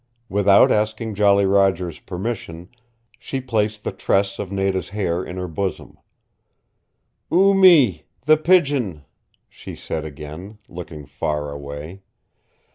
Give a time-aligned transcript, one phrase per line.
[0.29, 2.69] Without asking Jolly Roger's permission
[3.19, 5.99] she placed the tress of Nada's hair in her bosom.
[7.31, 9.05] "Oo Mee, the Pigeon,"
[9.47, 12.01] she said again, looking far away.